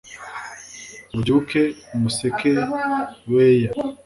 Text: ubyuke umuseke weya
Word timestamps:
ubyuke 1.15 1.61
umuseke 1.95 2.51
weya 3.33 3.69